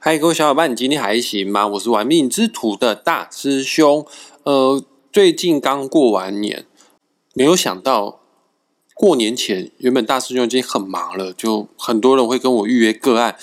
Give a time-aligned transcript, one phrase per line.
[0.00, 1.66] 嗨，各位小伙伴，你今天还行吗？
[1.66, 4.06] 我是玩命之徒的大师兄。
[4.44, 4.80] 呃，
[5.12, 6.64] 最近刚过完年，
[7.34, 8.20] 没有想到
[8.94, 13.36] 过年前，原本大师兄已经很忙了，就很多人会跟我预约个案。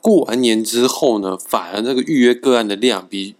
[0.00, 3.36] 过完年之后呢，反而这个预约个案的量比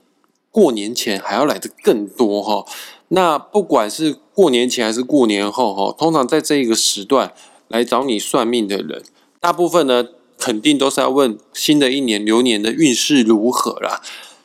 [0.50, 2.66] 过年前还要来的更多哈。
[3.09, 7.32] 那不管是过年前还是过年后哈，通常在这一个时段
[7.69, 9.03] 来找你算命的人，
[9.41, 10.07] 大部分呢。
[10.45, 14.02] 肯定都是要问新的一年流年的运势如何啦。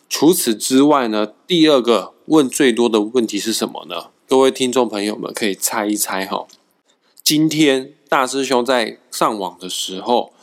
[0.07, 4.11] 除此之外呢，第二个问最多的问题是什么呢？
[4.27, 6.45] 各位听众朋友们可以猜一猜哈。
[7.23, 10.33] 今天大师兄在上网的时候，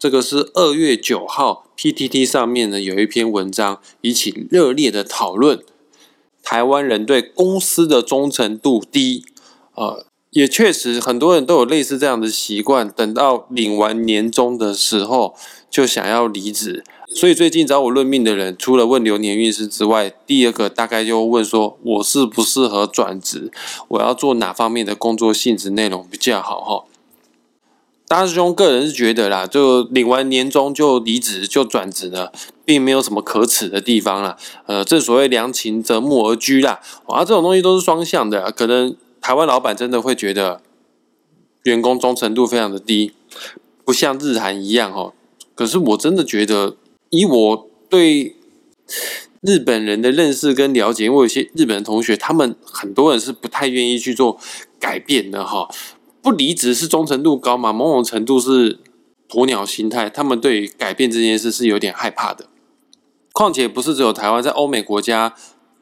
[0.00, 5.62] 这个是二月九号 PTT 上面呢有一篇文章引起热烈的讨论，
[6.42, 9.24] 台湾人对公司的忠诚度低，
[9.76, 10.06] 呃。
[10.34, 15.36] 也确实，很多人都有类似这样的习惯，等到领完年终的时候
[15.70, 16.82] 就想要离职。
[17.06, 23.52] 所以最近找我论命的人，除了问流年运势之外，第二个大概就问说，我适不适合转职？
[23.86, 26.60] 我要做哪方面的工作性质内容比较好？
[26.60, 26.84] 哈，
[28.08, 32.30] 大师兄个人是觉得啦，就领完年终就离职就转职呢，
[32.64, 34.36] 并没有什么可耻的地方啦。
[34.66, 38.96] 呃，正所谓良禽择木而居啦，啊，这种东西都是双向的，可能。
[39.24, 40.60] 台湾老板真的会觉得
[41.62, 43.14] 员工忠诚度非常的低，
[43.82, 45.14] 不像日韩一样哦。
[45.54, 46.76] 可是我真的觉得，
[47.08, 48.36] 以我对
[49.40, 54.38] 日本人的认识跟了解，因为有些日本同学，他们很多人是不太愿意去做
[54.78, 55.70] 改变的哈。
[56.20, 57.72] 不离职是忠诚度高嘛？
[57.72, 58.78] 某种程度是
[59.30, 62.44] 鸵鸟心态，他们对改变这件事是有点害怕的。
[63.32, 65.34] 况且不是只有台湾，在欧美国家。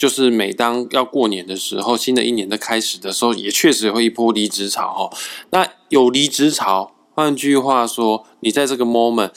[0.02, 5.16] 就是每当要过年的时候，新的一年的开始的时候，也确实会一波离职潮哈。
[5.50, 9.30] 那有离职潮，换句话说，你在这个 moment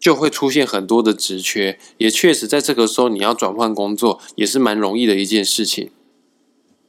[0.00, 5.90] 就会出现很多的职缺，也确实在这个时候你要转换工作也是蛮容易的一件事情。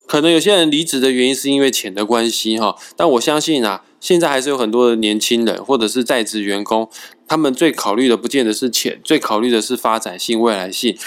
[0.08, 6.90] 可能有些人离职的原因是因为钱的关系哈，但我相信啊，现在还是有很多的年轻人或者是在职员工，
[7.28, 10.98] 他们最考虑的不见得是钱，最考虑的是发展性、未来性。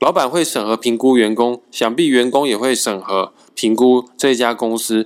[0.00, 5.04] 老板会审核评估员工，想必员工也会审核评估这家公司。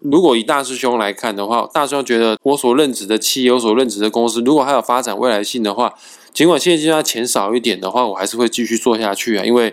[0.00, 5.94] 如果以大师兄来看的话，大师兄觉得我所任职的企业、我所任职的公司，如果还有发展未来性的话，
[6.32, 9.44] 尽管现阶段钱少一点的话，我还是会继续做下去啊。
[9.44, 9.72] 因为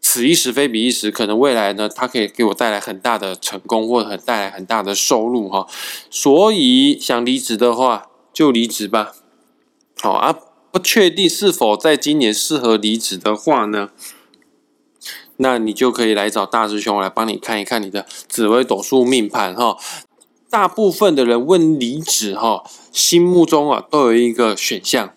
[0.00, 5.66] 此一时非彼一时，可能未来呢，它可以给我带来很大的成功，或者很带来很大的收入哈。
[6.08, 9.12] 所以想离职的话，就离职吧。
[10.00, 10.38] 好啊。
[10.76, 13.88] 不确定是否在今年适合离职的话呢，
[15.38, 19.78] 那你就可以来找大师兄来帮你看一看你的紫微斗数命盘哈。
[20.50, 25.14] 大部分的人问离职哈，心目中啊都有一个选项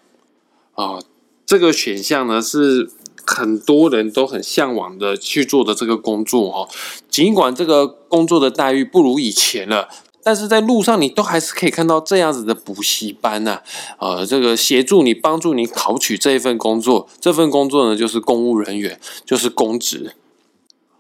[0.76, 1.02] 啊，
[1.46, 2.90] 这个选项呢是
[3.26, 6.70] 很多人都很向往的去做的这个工作哈。
[7.10, 9.90] 尽管这个工作的待遇不如以前了。
[10.24, 13.62] 但是在路上，你都还是可以看到这样子的补习班呐，
[14.00, 17.08] 呃，这个协助你、帮助你考取这一份工作。
[17.20, 20.16] 这份工作呢，就是公务人员，就是公职。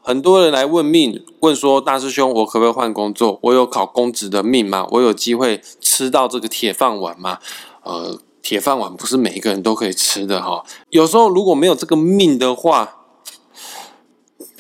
[0.02, 3.38] 很多人来问命，问说：“大师兄，我可不可以换工作？
[3.44, 4.88] 我有考公职的命吗？
[4.92, 7.38] 我有机会吃到这个铁饭碗吗？”
[7.84, 10.64] 呃，铁饭碗不是每一个人都可以吃的哈。
[10.90, 12.99] 有时候如果没有这个命的话，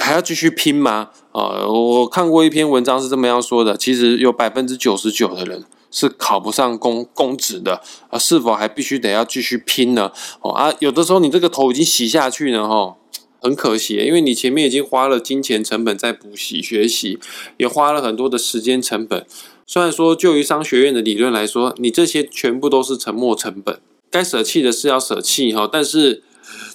[0.09, 1.11] 还要继续拼吗？
[1.33, 10.11] 啊，我看过一篇文章是这么样说的，其实有百分之九十九的人是考不上公公职的啊，是否还必须得要继续拼呢？
[10.41, 12.95] 哦啊，有的时候你这个头已经洗下去了哈，
[13.39, 17.19] 很可惜，因为你前面已经花了金钱成本在补习学习，
[17.57, 19.23] 也花了很多的时间成本。
[19.67, 26.23] 虽然说就于商学院的理论来说，你这些全部都是沉没成本，该舍弃的是要舍弃哈，但是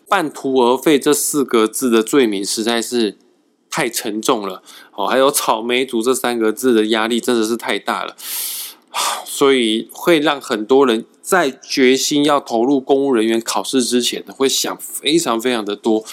[0.08, 3.18] 半途而废这四个字的罪名实在是。
[3.74, 4.62] 太沉重了
[4.92, 8.14] 哦，还有草莓族这三个字的压力真的是太大了，
[9.24, 16.04] 所以会让很多人在决心要投入公务人员考试之前呢，会想非常非常的多。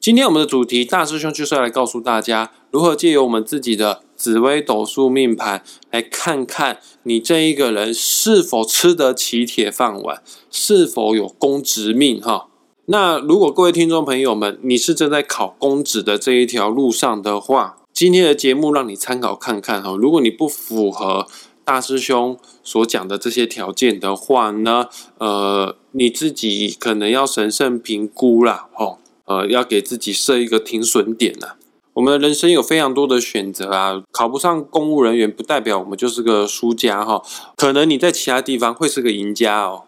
[0.00, 12.48] 今天我们的主题，大师兄就是要来告诉大家，如何借由我们自己的紫微斗数命盘，来看看你这一个人是否吃得起铁饭碗，是否有公职命哈。
[12.86, 19.96] 那如果各位听众朋友们，你是正在考公职的这一条路上的话，今天的节目让你参考看看哈。
[19.96, 21.28] 如果你不符合
[21.64, 24.88] 大师兄所讲的这些条件的话呢，
[25.18, 31.52] 呃，你自己可能要审慎评估啦，哦，呃，要给自己设一个停损点呐。
[31.94, 37.22] 我们的人生有非常多的选择啊，考不上公务人员不代表我们就是个输家哈，
[37.54, 39.84] 可能你在其他地方会是个赢家哦。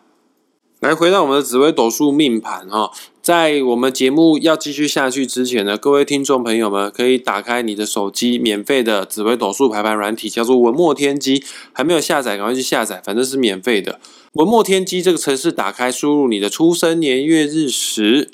[0.84, 2.92] 来回到我们的紫微斗数命盘哈，
[3.22, 11.42] 在我们节目要继续下去之前呢，各位听众朋友们可以打开你的手机免费的紫微斗数排盘软体，叫做文墨天机，
[11.72, 13.98] 还没有下载赶快去下载，反正是免费的。
[14.34, 18.28] 文墨天机这个城市打开，输入你的出生年月日时，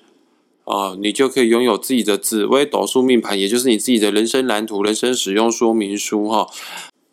[0.64, 6.48] 啊，你就可以拥有自己的紫微斗数命盘，也就是你自己的人生蓝图、人生使用说明书哈。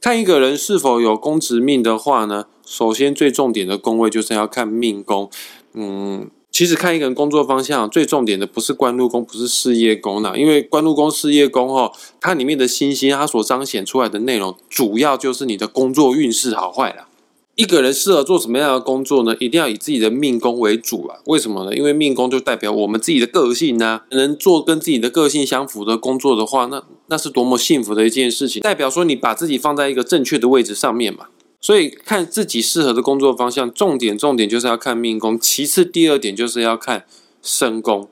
[0.07, 5.29] 看一个人是否有公职命的话呢，首先最重点的宫位就是要看命宫。
[5.73, 17.06] 嗯，其实看一个人工作方向，最重点的不是官禄宫，不是事业宫呢，因为官禄宫、事业宫哦，它里面的星星，它所彰显出来的内容，主要就是你的工作运势好坏啦。
[17.57, 19.35] 一个人适合做什么样的工作呢？
[19.39, 21.17] 一定要以自己的命宫为主啊！
[21.25, 21.75] 为什么呢？
[21.75, 24.01] 因为命宫就代表我们自己的个性呢。
[24.11, 28.61] 能做跟自己的个性相符的工作的话，那那是多么幸福的一件事情。
[28.61, 31.29] 代表说你把自己放在一个正确的位置上面嘛。
[31.59, 35.39] 所以看自己适合的工作方向，重点重点就是要看命宫。
[35.39, 37.05] 其次，第二点就是要看
[37.41, 38.07] 身宫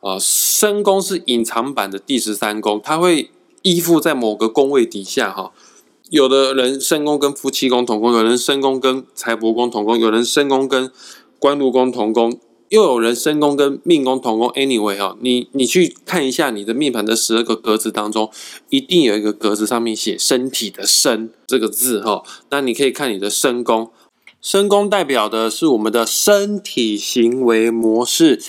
[0.00, 0.16] 啊。
[0.18, 3.28] 身宫是隐藏版的第十三宫，它会
[3.60, 5.52] 依附在某个宫位底下哈。
[6.10, 10.90] 有的人身宫跟夫妻宫同宫，有人身宫跟财帛宫同宫，有人身宫跟
[11.38, 12.38] 官禄宫同宫，
[12.68, 14.48] 又有人身宫跟命宫同宫。
[14.50, 18.30] Anyway 哈，你你去看一下你的命盘的十二个格子当中，
[18.70, 22.22] 一定有一个格子上面写“身体”的“身”这个字哈。
[22.50, 23.90] 那你可以看你的身宫，
[24.40, 28.40] 身宫代表的是我们的身体行为模式，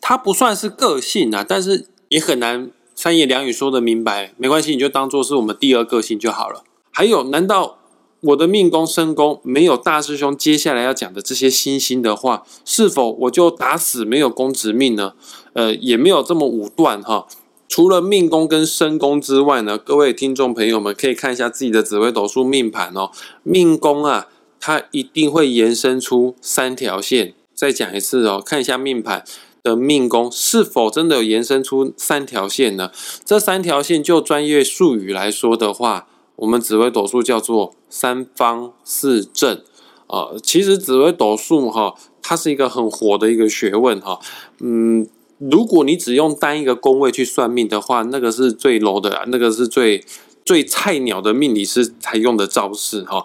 [0.00, 2.72] 它不算是个性啊，但是也很难。
[3.04, 6.64] 三言两语说的明白，没关系，你就当做是我们第二个性就好了。
[6.90, 7.76] 还有，难道
[8.22, 15.12] 我的命宫、身宫没有大师兄接下来要讲的这些星星的话，是否我就打死没有公职命呢？
[15.52, 17.26] 呃，也没有这么武断哈。
[17.68, 23.10] 除了命宫跟身宫之外呢，各位听众朋友们可以看一下自己的紫微斗数命盘哦。
[23.42, 24.28] 命宫啊，
[24.58, 27.34] 它一定会延伸出三条线。
[27.54, 29.22] 再讲一次哦，看一下命盘。
[29.64, 32.92] 的命宫是否真的有延伸出三条线呢？
[33.24, 36.06] 这三条线就专业术语来说的话，
[36.36, 39.62] 我们紫微斗数叫做三方四正
[40.06, 40.32] 啊。
[40.42, 44.20] 其实紫微斗数哈，它是一个很火的一个学问哈。
[44.60, 45.08] 嗯，
[45.38, 50.04] 如果你只用单一个宫位去算命的话，那个是最 low 的，那个是最
[50.44, 53.24] 最菜鸟的命理师才用的招式哈。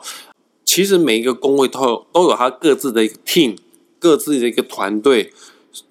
[0.64, 3.58] 其实每一个宫位都有都有它各自的一个 team，
[4.00, 5.34] 各自的一个团队。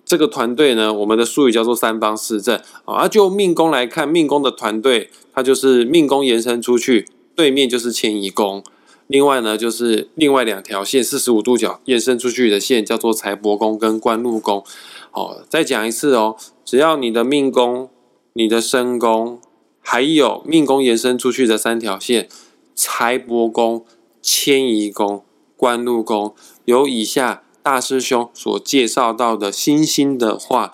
[0.09, 3.07] 这个团队呢，我们的术语叫做三方四正啊。
[3.07, 7.07] 就命宫来看，命宫的团队，它就是命宫延伸出去，
[7.37, 8.65] 对面就是迁移宫。
[9.07, 14.65] 另外呢，就是另外两条线四十五度角延伸出去的线，叫做财帛宫跟官禄宫。
[15.11, 17.91] 好，再讲一次哦，只要你的命宫、
[18.33, 19.39] 你的身宫，
[19.81, 22.31] 还有命宫延伸出去的三条线，
[22.75, 23.85] 财帛宫、
[24.23, 25.23] 迁移宫、
[25.55, 26.35] 官禄宫，
[26.65, 27.43] 有以下。
[27.69, 30.73] 大师兄所介绍到的星星的话，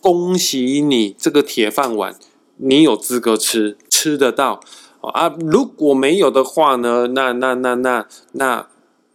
[0.00, 2.16] 恭喜你这个铁饭碗，
[2.56, 4.58] 你有资格吃，吃得到
[5.02, 5.36] 啊！
[5.38, 7.08] 如果没有的话呢？
[7.08, 8.66] 那那那那那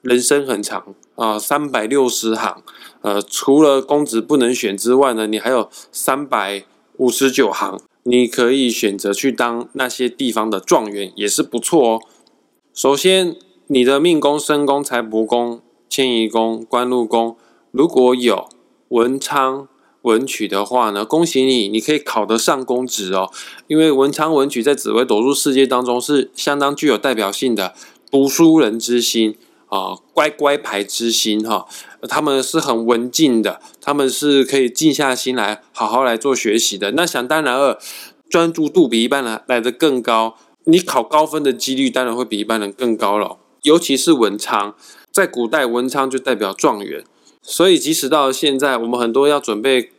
[0.04, 2.62] 人生很长啊，三百六十行，
[3.02, 6.64] 呃，除了公子不能选之外呢，你还有三百
[6.98, 12.02] 五十九行，你可以选择去当那些地方的状元，也是不错哦。
[12.72, 13.36] 首先，
[13.66, 15.62] 你的命宫、身宫、财帛宫。
[15.96, 17.38] 迁移宫、官禄宫，
[17.72, 18.50] 如果有
[18.90, 19.70] 文昌
[20.02, 23.32] 文曲的话呢，恭喜你，你可以考得上公职哦。
[23.68, 27.74] 因为文昌文曲在紫微斗数世界当中是相当具有代表性的
[28.12, 29.38] 读书人之心
[29.68, 31.66] 啊，乖乖牌之心哈。
[32.10, 36.92] 他们是很文静的，他们是可以静下心来好好来做学习的。
[36.92, 37.80] 那想当然二，
[38.30, 40.36] 专注度比一般人来的更高，
[40.66, 44.76] 你考高分的几率当然会比一般人更高了，尤其是文昌。
[45.16, 47.02] 在古代，文昌就代表状元，
[47.42, 49.90] 所以即使到了现在，我们很多要准备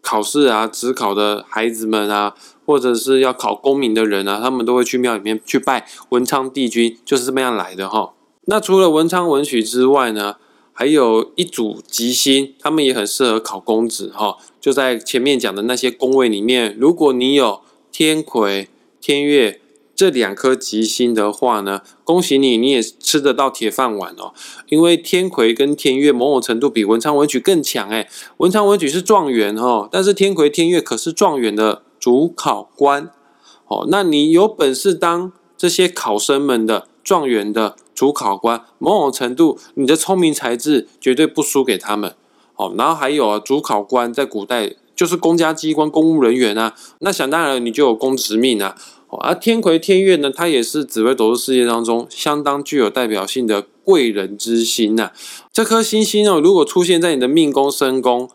[0.00, 8.12] 考试啊、职考的孩子们啊，或者是要考功名的人啊，他们都会去庙里面去拜文昌帝君，就是这么样来的哈。
[8.44, 10.36] 那除了文昌文曲之外呢，
[10.72, 14.36] 还有一组吉星，他们也很适合考公子哈。
[14.60, 17.60] 就在前面讲的那些宫位里面，如果你有
[17.90, 18.68] 天魁、
[19.00, 19.60] 天月。
[20.00, 24.32] 这两颗吉星的话呢，恭喜你，你也吃得到铁饭碗哦。
[24.70, 28.08] 因为天魁跟天月某种程度比文昌文曲更强哎。
[28.38, 33.10] 文昌文曲是状元哦，但是天魁天月可是状元的主考官
[33.66, 33.86] 哦。
[33.90, 42.14] 那你有本事当这些考生们的状元的主考官，某种程度你的聪明才智绝对不输给他们
[42.56, 42.72] 哦。
[42.78, 48.74] 然后还有啊，主考官在古代就是公家机关公务人员啊，那想当然你就有公职命啊。
[49.18, 55.10] 而天魁天月呢，它也是紫微斗数世界当中相当具有代表性的贵人之星呐。
[55.52, 58.30] 这颗星星哦，如果出现在你的命宫、身宫、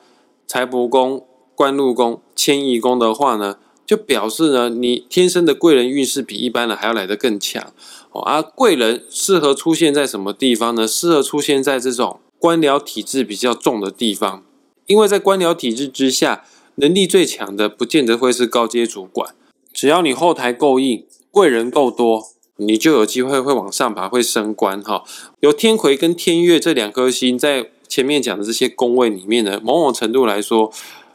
[0.46, 7.72] 财帛宫、官禄宫、迁移宫的话呢，就表示呢，你天生的贵人运势比一般人还要来得更强
[8.12, 8.22] 哦。
[8.22, 10.86] 而贵人适合出现在什么地方呢？
[10.88, 14.44] 适合出现在这种官僚体制比较重的地方，
[14.88, 16.44] 因为在官僚体制之下，
[16.76, 19.34] 能力最强的不见得会是高阶主管。
[19.76, 22.24] 只要你后台够硬，贵人够多，
[22.56, 25.04] 你就有机会会往上爬，会升官哈。
[25.42, 30.72] 有天魁跟天月这两颗星在前面讲的这些宫位里面呢，某种程度来说，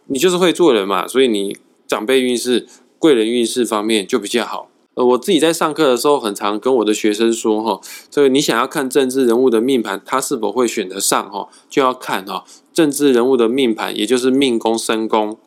[0.08, 4.68] 你就是会做人嘛，所以你长辈运势、贵人运势方面就比较好。
[4.92, 15.38] 呃，我自己在上课的时候，很常跟我的学生说哈，这个你想要看政治人物的命盘，他是否会选得上哈，就要看哈政治人物的命盘，也就是命宫、身宫。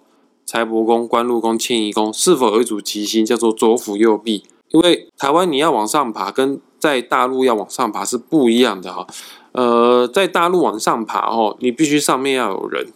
[0.45, 4.43] 财帛宫、官禄宫、迁移宫是否有一组吉星叫做左辅右弼？
[4.69, 9.07] 因为台湾你要往上爬，跟在大陆要往上爬是不一样的哈。
[9.51, 12.87] 呃，在大陆往上爬哦，你必须上面要有人，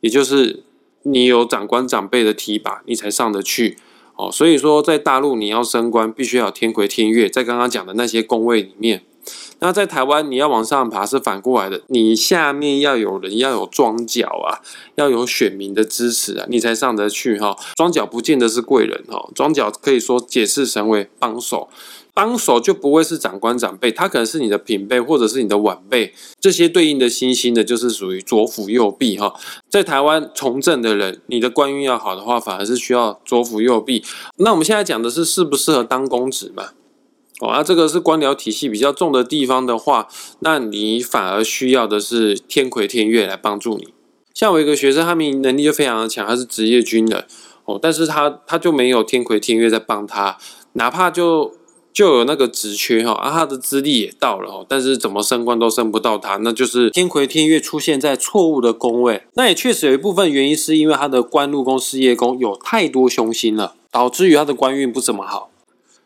[0.00, 0.62] 也就是
[1.02, 3.76] 你有长官长辈的提拔，你才上得去
[4.16, 4.30] 哦。
[4.30, 9.02] 所以说，在大陆你要升官，必须要有天魁天月，在刚刚讲的那些宫位里面。
[9.60, 14.60] 那在台湾，你要往上爬是反过来的，你下面要有人，要有庄脚啊，
[14.96, 17.56] 要有选民的支持啊，你才上得去哈。
[17.76, 21.68] 庄脚不见得是贵人哈，庄脚可以说解释成为帮手，
[22.12, 29.34] 帮手就不会是长官长辈，他可能是你的平辈或者是你的晚辈，这些对应的星星的，就是属于左辅右弼哈。
[29.70, 34.04] 在台湾从政的人，你的官运要好的话，反而是需要左辅右弼。
[34.36, 36.70] 那我们现在讲的是适不适合当公职嘛？
[37.40, 40.08] 哦，啊，这个是官僚体系比较重的地方的话，
[40.40, 43.88] 那你反而需要的是天魁天月来帮助你。
[44.32, 47.24] 像我一个学生，他明能力就非常的强，他是职业军人
[47.64, 50.38] 哦，但是他他就没有天魁天月在帮他，
[50.74, 51.52] 哪怕就
[51.92, 59.22] 就有那个职缺哈，啊，他的资历也到了哦，但是怎么升官都升不到他，那就是天魁天月出现在错误的宫位。
[59.34, 65.50] 那也确实有一部分原因是因为他的官禄宫、事业宫有太多凶星了，导致于他的官运不怎么好。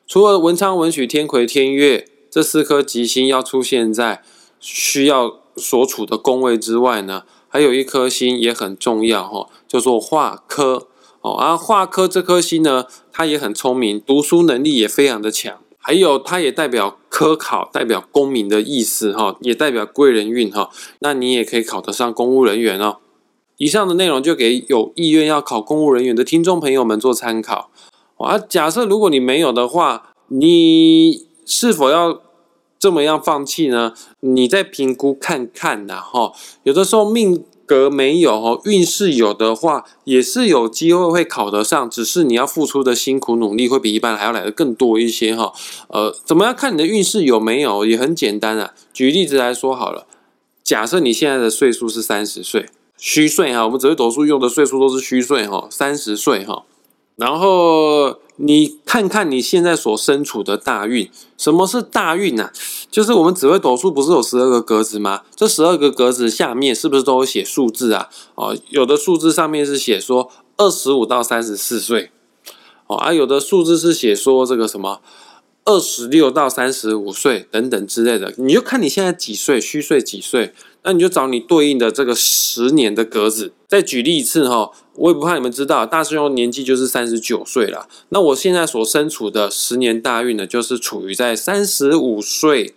[0.09, 4.23] 除了文昌、文曲、天魁、天月这四颗吉星要出现在
[4.59, 10.89] 需要所处的宫位之外呢，还有一颗星也很重要哈，叫做化科
[11.21, 11.33] 哦。
[11.33, 20.71] 而化科这颗星呢，它也很聪明，读书能力也非常的强，还有它也代表科考，代表公民的意思哈，也代表贵人运哈。
[21.01, 22.97] 那你也可以考得上公务人员哦。
[23.59, 27.71] 以上的内容就给有意愿要考公务人员的听众朋友们做参考。
[28.19, 32.21] 啊，假设如果你没有的话，你是否要
[32.79, 33.95] 这么样放弃呢？
[34.21, 36.33] 你再评估看看呐，哈。
[36.65, 45.53] 有的时候命格没有，哈，运势有的话，也是有机会会考得上，只是你要付出的辛苦努力会比一般还要来的更多一些，哈。
[45.89, 47.85] 呃，怎么样看你的运势有没有？
[47.85, 48.75] 也很简单啊。
[48.93, 50.07] 举例子来说好了，
[50.63, 56.65] 假设你现在的岁数是三十岁，虚岁哈，我们只会读书用的岁数都是虚岁哈，三十岁哈。
[57.19, 62.51] 然后你看看你现在所身处的大运，什么是大运呢？
[62.89, 65.23] 就是我们紫微斗数不是有十二个格子吗？
[65.35, 68.09] 这十二个格子下面是不是都有写数字啊？
[68.37, 72.13] 哦，有的数字上面是写说二十五到三十四岁，
[72.87, 75.01] 哦，而有的数字是写说这个什么
[75.69, 78.33] 二十六到三十五岁等等之类的。
[78.39, 80.55] 你就看你现在几岁，虚岁几岁。
[80.83, 83.53] 那你就找你对应的这个十年的格子。
[83.67, 87.87] 再举例一次哈，我也不怕你们知道，大师兄年纪就是三十九岁了。
[88.09, 92.75] 那我现在所身处的十年大运呢，就是处于在三十五岁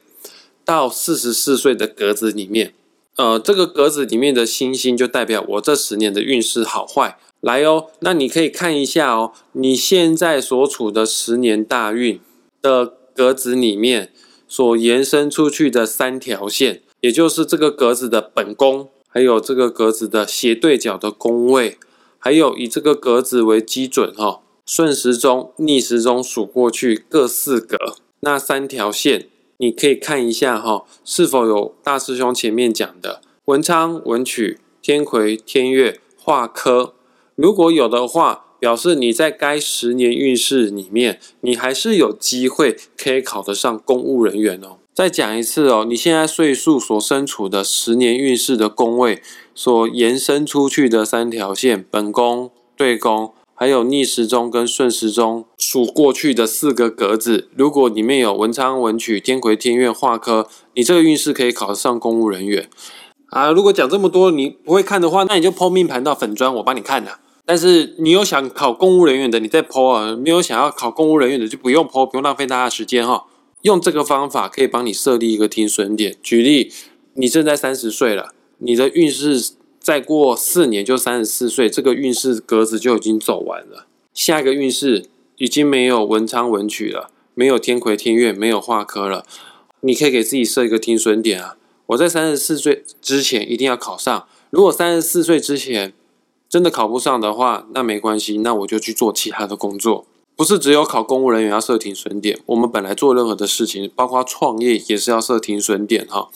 [0.66, 2.74] 到四十四岁的格子里面。
[3.16, 7.18] 呃，这个格子里面的星星就代表我这十年的运势好坏。
[7.40, 12.20] 来哦，那你可以看一下哦，你现在所处的十年大运
[12.62, 14.12] 的格子里面
[14.48, 16.82] 所延伸出去的三条线。
[17.02, 21.80] 也就是这个格子的本宫，还有这个格子的斜对角的宫位，
[22.20, 29.28] 还有以这个格子为基准哈，顺时钟、逆时钟数过去各四格，那三条线
[29.58, 36.94] 你可以看一下哈，是否有大师兄前面讲的文昌、文曲、天魁、天月、化科，
[37.34, 44.78] 如果有的话，表示你在该十年运势里面，你还是有机会可以考得上公务人员哦。
[44.94, 49.24] 再讲一次哦，你现在岁数所身处的十年运势的宫位
[49.56, 62.70] 所延伸出去的三条线，本宫、对宫，还有逆时钟跟顺时钟数过去的四个格子，如果里面有文昌、文曲、天魁、天院、化科，你这个运势可以考得上公务人员
[63.32, 63.50] 啊。
[63.50, 67.14] 如果讲这么多你不会看的话，那你就剖命盘到粉砖，我帮你看呐。
[67.52, 73.26] 但是你有想考公务人员的，你再 PO 啊；没有想要考公务人员的，就不用 PO，不用浪费大家时间哈。
[73.64, 76.16] 用这个方法可以帮你设立一个停损点。
[76.24, 76.72] 举例，
[77.16, 83.86] 你正在三十岁了，你的运势再过四年就三十四岁，这个运势格子就已经走完了。
[84.14, 89.26] 下一个运势已经没有文昌文曲了，没有天魁天月，没有化科了。
[89.82, 91.58] 你可以给自己设一个停损点啊！
[91.88, 94.26] 我在三十四岁之前一定要考上。
[94.52, 95.92] 如果三十四岁之前
[96.52, 100.06] 真的考不上的话，那没关系，那我就去做其他的工作。
[100.36, 106.28] 不是只有考公务人员要设停损点，我们本来做任何的事情，包括创业也是要设停损点哈。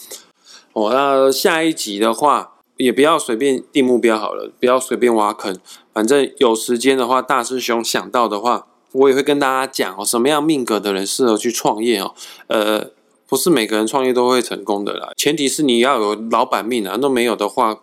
[0.72, 5.60] 哦，那下一集的话，也不要随便定目标好了，不要随便挖坑。
[5.94, 12.14] 反正有时间的话，大师兄想到的话，我也会跟大家讲哦，什么样命格的人适合去创业哦。
[12.48, 12.92] 呃，
[13.28, 17.82] 不是每个人创业都会成功的啦，前提是你要有老板命啊，那没有的话，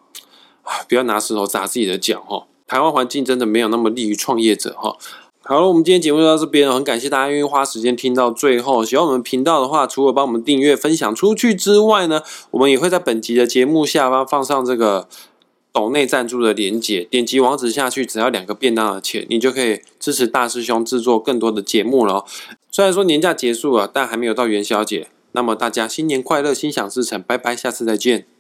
[0.89, 2.47] 不要拿石头砸自己的脚哈。
[2.67, 4.97] 台湾环境真的没有那么利于创业者哈。
[5.45, 8.85] 好了，我们今天节目就到这边了，很感谢大家愿意花时间听到最后。
[8.85, 15.09] 喜欢我们频道的话，除了帮我们订阅、分享出去之外呢，我们也会在本集的节目下方放上这个
[15.73, 22.25] 抖内赞助的连结，点击网址下去，只要两个便当的钱，你就可以支持大师兄制作更多的节目了。
[22.71, 25.09] 虽然说年假结束了，但还没有到元宵节。
[25.33, 28.32] 那么大家新年快乐，心想事成，拜拜，下次再见。